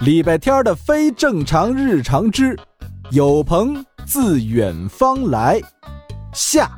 [0.00, 2.58] 礼拜天的非正常日常之
[3.10, 5.60] 有朋自远方来
[6.32, 6.70] 下。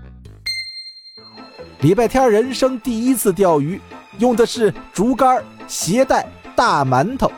[1.83, 3.81] 礼拜天人生第一次钓鱼，
[4.19, 7.31] 用的是竹竿、鞋带、大馒头，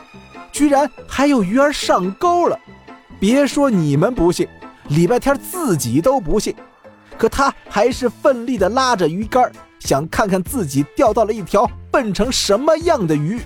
[0.51, 2.59] 居然还有鱼儿上钩了。
[3.19, 4.47] 别说你们不信，
[4.87, 6.55] 礼拜天自己都不信。
[7.15, 13.39] 可他还是奋力地拉着鱼竿，想看看自己钓到了一条笨成什么样的鱼。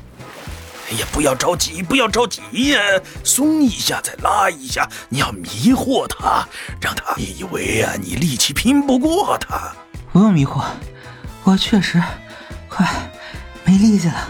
[0.91, 2.79] 哎呀，不要着急，不要着急呀，
[3.23, 6.47] 松一下再拉一下，你要迷惑他，
[6.81, 9.71] 让他以为啊你力气拼不过他。
[10.11, 10.63] 不用迷惑，
[11.43, 12.01] 我确实
[12.67, 12.87] 快
[13.63, 14.29] 没力气了。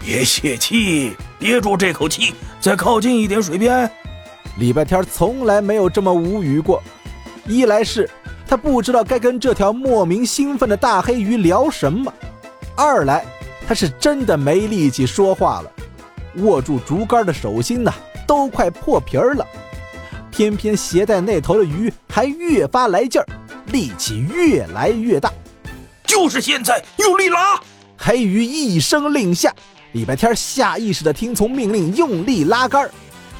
[0.00, 3.90] 别泄气，憋住这口气，再靠近一点水边。
[4.56, 6.82] 礼拜天从来没有这么无语过。
[7.46, 8.08] 一来是
[8.48, 12.10] 他不知道该跟这条莫名兴奋的大黑鱼聊什么，
[12.74, 13.22] 二来
[13.66, 15.70] 他是真的没力气说话了，
[16.36, 17.92] 握住竹竿的手心呐
[18.26, 19.46] 都快破皮儿了。
[20.30, 23.26] 偏偏鞋带那头的鱼还越发来劲儿，
[23.66, 25.32] 力气越来越大。
[26.04, 27.60] 就是现在，用力拉！
[27.96, 29.54] 黑鱼一声令下，
[29.92, 32.90] 礼拜天下意识地听从命令，用力拉竿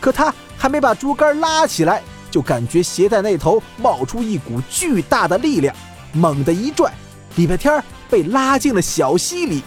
[0.01, 2.03] 可他还没把竹竿拉起来。
[2.31, 5.75] 就感觉鞋带那头冒出一股巨大的力量，
[6.13, 6.93] 猛地一拽，
[7.37, 9.63] 礼拜天被拉进了小溪里，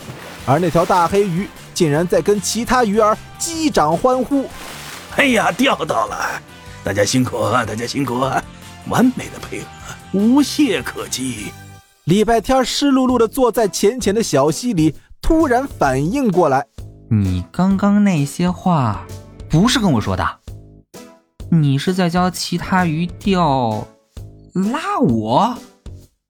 [0.47, 4.49] 而那条大黑鱼竟然在跟其他鱼儿击掌欢呼。
[5.17, 6.41] 哎呀，钓到了！
[6.85, 8.41] 大家辛苦啊，大家辛苦啊！
[8.87, 9.65] 完美的配合，
[10.13, 11.51] 无懈可击。
[12.05, 16.65] 礼拜天湿漉漉的坐在浅浅的小溪里，突然反应过来：
[17.09, 19.05] 你刚刚那些话
[19.49, 20.25] 不是跟我说的。
[21.51, 23.85] 你是在教其他鱼钓，
[24.53, 25.57] 拉我？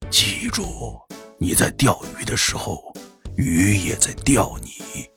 [0.09, 0.65] 记住，
[1.38, 2.81] 你在钓鱼的时候，
[3.38, 5.07] 鱼也在钓你。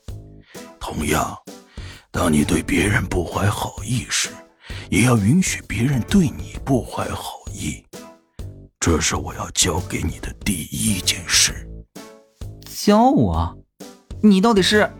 [0.79, 1.37] 同样，
[2.11, 4.29] 当你对别人不怀好意时，
[4.91, 7.85] 也要允许别人对你不怀好意。
[8.79, 11.69] 这是我要教给你的第一件事。
[12.65, 13.57] 教我？
[14.23, 14.91] 你到底是？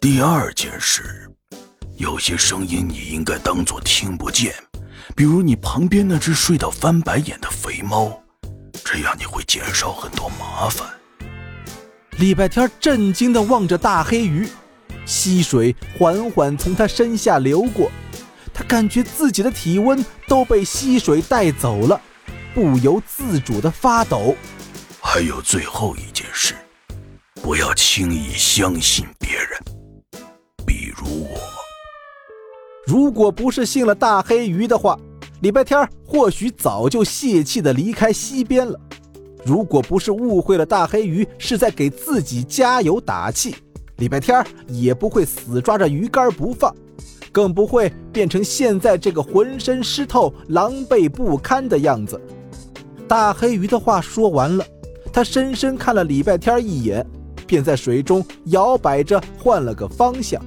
[0.00, 1.28] 第二件事。
[1.96, 4.52] 有些声音你应该当做听不见，
[5.14, 8.20] 比如你旁边那只睡到翻白眼的肥猫，
[8.84, 10.88] 这样你会减少很多麻烦。
[12.22, 14.46] 礼拜天震惊地望着大黑鱼，
[15.04, 17.90] 溪水缓缓从他身下流过，
[18.54, 22.00] 他感觉自己的体温都被溪水带走了，
[22.54, 24.36] 不由自主地发抖。
[25.00, 26.54] 还有最后一件事，
[27.42, 29.60] 不要轻易相信别人，
[30.64, 31.40] 比如我。
[32.86, 34.96] 如果不是信了大黑鱼的话，
[35.40, 38.78] 礼拜天或许早就泄气的离开溪边了。
[39.44, 43.54] 如果不是误会了大黑鱼是在给自己加油打气，
[43.96, 46.74] 礼拜天也不会死抓着鱼竿不放，
[47.30, 52.20] 更不会变成现在这个浑身湿透、狼狈不堪的样子。
[53.08, 54.64] 大黑鱼的话说完了，
[55.12, 57.06] 他深深看了礼拜天一眼，
[57.46, 60.40] 便在水中摇摆着换了个方向，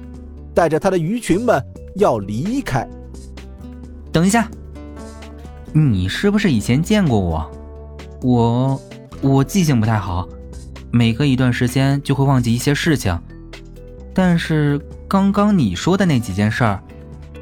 [0.54, 1.62] 带着他的鱼群们。
[1.98, 2.86] 要离开。
[4.12, 4.50] 等一下，
[5.72, 7.50] 你是不是以前见过我？
[8.20, 8.78] 我
[9.22, 10.28] 我记性不太好，
[10.92, 13.18] 每隔一段时间就会忘记一些事情。
[14.14, 16.82] 但是刚刚你说的那几件事儿，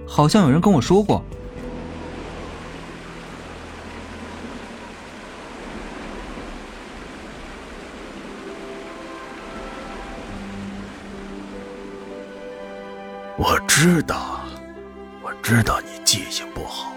[0.06, 1.24] 好像有人跟我说过。
[13.36, 14.40] 我知道。
[15.22, 16.92] 我知道你记性不好，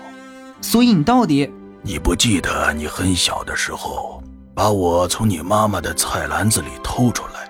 [0.61, 1.51] 所以你到底……
[1.81, 4.21] 你不记得你很小的时候
[4.57, 7.47] 把我从你妈妈的菜篮子里偷出来？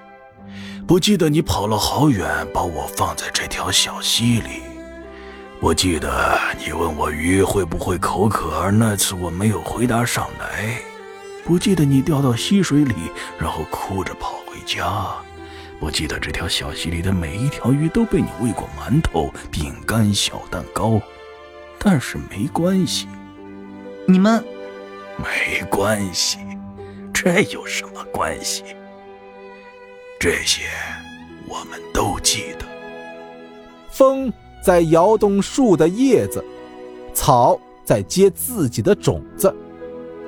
[0.85, 4.62] 不记得你跑了好远把我放在这条小溪里？
[5.62, 10.78] 不记得你问我鱼会不会口渴，而那次我没有回答上来？
[11.45, 12.94] 不记得你掉到溪水里，
[13.39, 15.07] 然后哭着跑回家？
[15.79, 21.00] 我记得这条小溪里的每一条鱼都被你喂过馒头、饼干、小蛋糕，
[21.80, 23.07] 但是没关系，
[24.06, 24.44] 你们
[25.15, 26.39] 没关系，
[27.19, 28.64] 这有什么关系？
[30.19, 30.66] 这些
[31.48, 32.66] 我们都记得。
[33.90, 34.31] 风
[34.64, 36.46] 在摇动树的叶子，
[37.16, 39.52] 草在结自己的种子，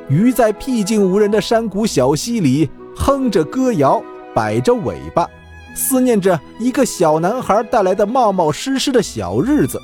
[0.09, 4.01] 鱼在僻静无人的山谷小溪里哼着歌谣，
[4.33, 5.29] 摆着尾巴。
[5.75, 9.79] 思念着一个小男孩带来的冒冒失失的小日子。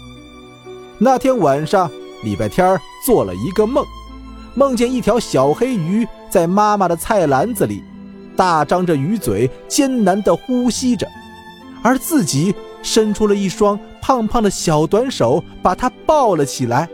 [0.98, 1.88] 那天晚上，
[2.24, 2.75] 礼拜天
[3.06, 3.86] 做了一个梦，
[4.56, 7.81] 梦见一条小黑鱼在妈妈的菜篮子里，
[8.35, 11.07] 大张着鱼嘴，艰难地呼吸着，
[11.81, 12.53] 而自己
[12.83, 16.89] 伸出了一双胖胖的小短手，把它抱了起来。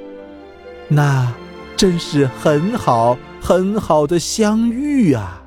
[0.88, 1.34] 那
[1.76, 5.41] 真是很好很好的相遇啊！